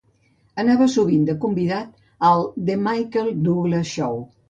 Anava 0.63 0.87
sovint 0.93 1.27
de 1.27 1.35
convidat 1.45 1.93
al 2.33 2.49
"The 2.71 2.81
Mike 2.89 3.27
Douglas 3.47 3.97
Show". 3.97 4.23